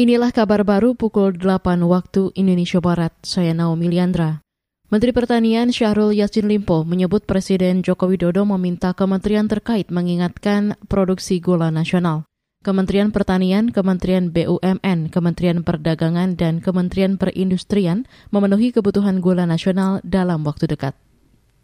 Inilah 0.00 0.32
kabar 0.32 0.64
baru 0.64 0.96
pukul 0.96 1.36
8 1.36 1.76
waktu 1.84 2.32
Indonesia 2.32 2.80
Barat. 2.80 3.12
Saya 3.20 3.52
Naomi 3.52 3.92
Liandra. 3.92 4.40
Menteri 4.88 5.12
Pertanian 5.12 5.68
Syahrul 5.68 6.16
Yassin 6.16 6.48
Limpo 6.48 6.88
menyebut 6.88 7.28
Presiden 7.28 7.84
Joko 7.84 8.08
Widodo 8.08 8.48
meminta 8.48 8.96
kementerian 8.96 9.44
terkait 9.44 9.92
mengingatkan 9.92 10.80
produksi 10.88 11.36
gula 11.44 11.68
nasional. 11.68 12.24
Kementerian 12.64 13.12
Pertanian, 13.12 13.68
Kementerian 13.68 14.32
BUMN, 14.32 15.12
Kementerian 15.12 15.60
Perdagangan, 15.60 16.32
dan 16.32 16.64
Kementerian 16.64 17.20
Perindustrian 17.20 18.08
memenuhi 18.32 18.72
kebutuhan 18.72 19.20
gula 19.20 19.44
nasional 19.44 20.00
dalam 20.00 20.48
waktu 20.48 20.64
dekat. 20.64 20.96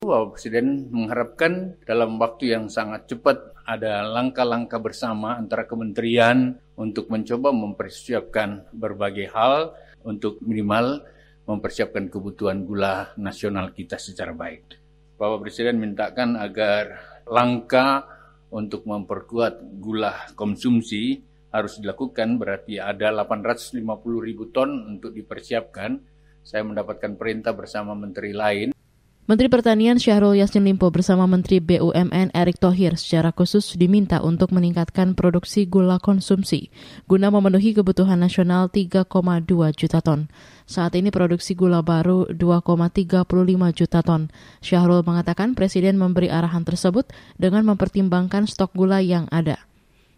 Bapak 0.00 0.40
Presiden 0.40 0.88
mengharapkan 0.88 1.76
dalam 1.84 2.16
waktu 2.16 2.56
yang 2.56 2.72
sangat 2.72 3.12
cepat 3.12 3.52
ada 3.68 4.08
langkah-langkah 4.08 4.80
bersama 4.80 5.36
antara 5.36 5.68
kementerian 5.68 6.56
untuk 6.76 7.12
mencoba 7.12 7.52
mempersiapkan 7.52 8.72
berbagai 8.72 9.28
hal 9.32 9.76
untuk 10.02 10.40
minimal 10.40 11.04
mempersiapkan 11.46 12.06
kebutuhan 12.06 12.62
gula 12.62 13.12
nasional 13.18 13.74
kita 13.74 13.98
secara 13.98 14.30
baik. 14.30 14.78
Bapak 15.18 15.46
Presiden 15.46 15.78
mintakan 15.78 16.38
agar 16.38 16.98
langkah 17.26 18.06
untuk 18.52 18.86
memperkuat 18.86 19.80
gula 19.80 20.14
konsumsi 20.34 21.22
harus 21.52 21.76
dilakukan 21.78 22.40
berarti 22.40 22.80
ada 22.80 23.12
850 23.12 23.84
ribu 24.24 24.48
ton 24.50 24.70
untuk 24.88 25.12
dipersiapkan. 25.12 26.00
Saya 26.42 26.66
mendapatkan 26.66 27.14
perintah 27.14 27.54
bersama 27.54 27.94
menteri 27.94 28.34
lain 28.34 28.74
Menteri 29.22 29.46
Pertanian 29.46 30.02
Syahrul 30.02 30.34
Yassin 30.34 30.66
Limpo 30.66 30.90
bersama 30.90 31.30
Menteri 31.30 31.62
BUMN 31.62 32.34
Erick 32.34 32.58
Thohir 32.58 32.98
secara 32.98 33.30
khusus 33.30 33.78
diminta 33.78 34.18
untuk 34.18 34.50
meningkatkan 34.50 35.14
produksi 35.14 35.62
gula 35.62 36.02
konsumsi 36.02 36.74
guna 37.06 37.30
memenuhi 37.30 37.70
kebutuhan 37.70 38.18
nasional 38.18 38.66
3,2 38.66 39.06
juta 39.78 40.02
ton. 40.02 40.26
Saat 40.66 40.98
ini 40.98 41.14
produksi 41.14 41.54
gula 41.54 41.86
baru 41.86 42.34
2,35 42.34 43.22
juta 43.78 44.02
ton. 44.02 44.26
Syahrul 44.58 45.06
mengatakan 45.06 45.54
Presiden 45.54 46.02
memberi 46.02 46.26
arahan 46.26 46.66
tersebut 46.66 47.06
dengan 47.38 47.62
mempertimbangkan 47.62 48.50
stok 48.50 48.74
gula 48.74 48.98
yang 48.98 49.30
ada. 49.30 49.62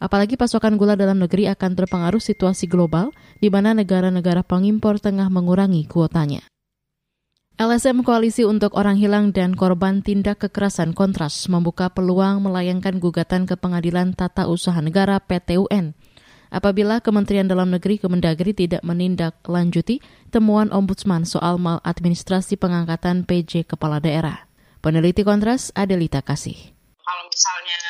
Apalagi 0.00 0.40
pasokan 0.40 0.80
gula 0.80 0.96
dalam 0.96 1.20
negeri 1.20 1.52
akan 1.52 1.76
terpengaruh 1.76 2.24
situasi 2.24 2.64
global 2.64 3.12
di 3.44 3.52
mana 3.52 3.76
negara-negara 3.76 4.40
pengimpor 4.40 4.96
tengah 5.04 5.28
mengurangi 5.28 5.84
kuotanya. 5.84 6.40
LSM 7.56 8.04
Koalisi 8.04 8.44
untuk 8.44 8.76
Orang 8.76 9.00
Hilang 9.00 9.32
dan 9.32 9.56
Korban 9.56 10.04
Tindak 10.04 10.44
Kekerasan 10.44 10.92
Kontras 10.92 11.48
membuka 11.48 11.88
peluang 11.88 12.44
melayangkan 12.44 13.00
gugatan 13.00 13.48
ke 13.48 13.56
Pengadilan 13.56 14.12
Tata 14.12 14.44
Usaha 14.44 14.76
Negara 14.84 15.16
PTUN 15.24 15.96
apabila 16.52 17.00
Kementerian 17.00 17.48
Dalam 17.48 17.72
Negeri 17.72 17.96
Kemendagri 17.96 18.52
tidak 18.52 18.84
menindaklanjuti 18.84 20.04
temuan 20.28 20.68
Ombudsman 20.68 21.24
soal 21.24 21.56
maladministrasi 21.56 22.60
pengangkatan 22.60 23.24
PJ 23.24 23.64
Kepala 23.64 24.04
Daerah. 24.04 24.44
Peneliti 24.84 25.24
Kontras 25.24 25.72
Adelita 25.72 26.20
Kasih. 26.20 26.76
Kalau 27.00 27.24
misalnya 27.24 27.85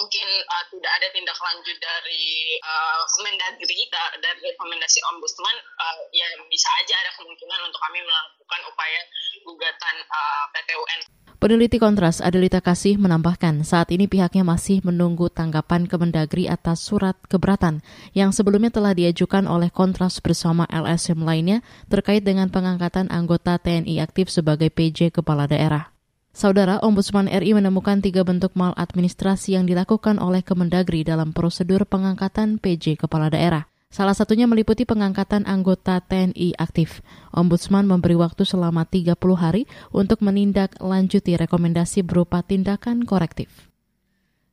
mungkin 0.00 0.28
uh, 0.48 0.64
tidak 0.72 0.92
ada 0.96 1.06
tindak 1.12 1.36
lanjut 1.36 1.76
dari 1.76 2.56
uh, 2.64 3.04
Mendagri 3.20 3.84
da, 3.92 4.08
dari 4.16 4.40
rekomendasi 4.40 4.98
Ombudsman 5.12 5.56
uh, 5.76 5.96
ya 6.16 6.24
bisa 6.48 6.68
aja 6.80 6.94
ada 7.04 7.10
kemungkinan 7.20 7.60
untuk 7.68 7.80
kami 7.84 8.00
melakukan 8.00 8.60
upaya 8.64 9.00
gugatan 9.44 9.96
uh, 10.08 10.44
PTUN. 10.56 11.00
Peneliti 11.40 11.80
Kontras 11.80 12.20
Adelita 12.20 12.60
Kasih 12.60 13.00
menambahkan 13.00 13.64
saat 13.64 13.88
ini 13.96 14.04
pihaknya 14.04 14.44
masih 14.44 14.84
menunggu 14.84 15.32
tanggapan 15.32 15.88
Kemendagri 15.88 16.44
atas 16.44 16.84
surat 16.84 17.16
keberatan 17.32 17.80
yang 18.12 18.28
sebelumnya 18.28 18.68
telah 18.68 18.92
diajukan 18.92 19.48
oleh 19.48 19.72
Kontras 19.72 20.20
bersama 20.20 20.68
LSM 20.68 21.24
lainnya 21.24 21.64
terkait 21.88 22.20
dengan 22.20 22.52
pengangkatan 22.52 23.08
anggota 23.08 23.56
TNI 23.56 24.04
aktif 24.04 24.28
sebagai 24.28 24.68
PJ 24.68 25.16
Kepala 25.16 25.48
Daerah. 25.48 25.89
Saudara 26.30 26.78
Ombudsman 26.78 27.26
RI 27.26 27.58
menemukan 27.58 27.98
tiga 27.98 28.22
bentuk 28.22 28.54
maladministrasi 28.54 29.58
yang 29.58 29.66
dilakukan 29.66 30.22
oleh 30.22 30.46
Kemendagri 30.46 31.02
dalam 31.02 31.34
prosedur 31.34 31.82
pengangkatan 31.90 32.62
PJ 32.62 33.02
Kepala 33.02 33.34
Daerah. 33.34 33.66
Salah 33.90 34.14
satunya 34.14 34.46
meliputi 34.46 34.86
pengangkatan 34.86 35.42
anggota 35.50 35.98
TNI 35.98 36.54
aktif. 36.54 37.02
Ombudsman 37.34 37.90
memberi 37.90 38.14
waktu 38.14 38.46
selama 38.46 38.86
30 38.86 39.18
hari 39.34 39.66
untuk 39.90 40.22
menindaklanjuti 40.22 41.34
rekomendasi 41.34 42.06
berupa 42.06 42.46
tindakan 42.46 43.02
korektif. 43.02 43.69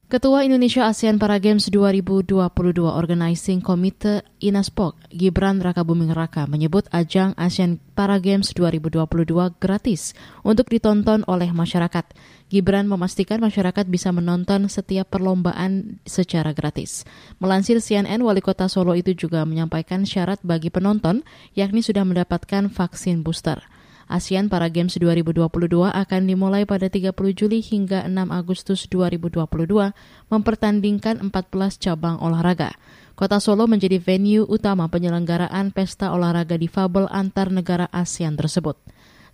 Ketua 0.08 0.48
Indonesia 0.48 0.88
ASEAN 0.88 1.20
Para 1.20 1.36
Games 1.36 1.68
2022 1.68 2.32
Organizing 2.80 3.60
Committee 3.60 4.24
Inaspok, 4.40 4.96
Gibran 5.12 5.60
Raka 5.60 5.84
Buming 5.84 6.16
Raka 6.16 6.48
menyebut 6.48 6.88
ajang 6.96 7.36
ASEAN 7.36 7.84
Para 7.92 8.16
Games 8.16 8.56
2022 8.56 9.04
gratis 9.60 10.16
untuk 10.48 10.72
ditonton 10.72 11.28
oleh 11.28 11.52
masyarakat. 11.52 12.08
Gibran 12.48 12.88
memastikan 12.88 13.44
masyarakat 13.44 13.84
bisa 13.92 14.16
menonton 14.16 14.72
setiap 14.72 15.12
perlombaan 15.12 16.00
secara 16.08 16.56
gratis. 16.56 17.04
Melansir 17.44 17.84
CNN, 17.84 18.24
Wali 18.24 18.40
Kota 18.40 18.72
Solo 18.72 18.96
itu 18.96 19.12
juga 19.12 19.44
menyampaikan 19.44 20.08
syarat 20.08 20.40
bagi 20.40 20.72
penonton 20.72 21.28
yakni 21.52 21.84
sudah 21.84 22.08
mendapatkan 22.08 22.72
vaksin 22.72 23.28
booster. 23.28 23.60
ASEAN 24.08 24.48
Para 24.48 24.72
Games 24.72 24.96
2022 24.96 25.46
akan 25.92 26.22
dimulai 26.24 26.64
pada 26.64 26.88
30 26.88 27.12
Juli 27.36 27.60
hingga 27.60 28.08
6 28.08 28.32
Agustus 28.32 28.88
2022 28.88 29.44
mempertandingkan 30.32 31.20
14 31.20 31.84
cabang 31.84 32.18
olahraga. 32.24 32.76
Kota 33.20 33.44
Solo 33.44 33.68
menjadi 33.68 34.00
venue 34.00 34.48
utama 34.48 34.88
penyelenggaraan 34.88 35.76
pesta 35.76 36.16
olahraga 36.16 36.56
difabel 36.56 37.12
antar 37.12 37.52
negara 37.52 37.92
ASEAN 37.92 38.40
tersebut. 38.40 38.80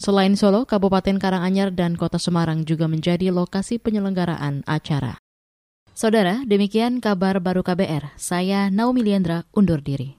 Selain 0.01 0.35
Solo, 0.35 0.67
Kabupaten 0.67 1.15
Karanganyar 1.21 1.71
dan 1.71 1.95
Kota 1.95 2.19
Semarang 2.19 2.67
juga 2.67 2.91
menjadi 2.91 3.31
lokasi 3.31 3.79
penyelenggaraan 3.79 4.67
acara. 4.67 5.21
Saudara, 5.93 6.41
demikian 6.43 6.99
kabar 6.99 7.37
baru 7.37 7.61
KBR. 7.61 8.17
Saya 8.17 8.73
Naomi 8.73 9.05
Liandra 9.05 9.45
undur 9.53 9.77
diri. 9.79 10.17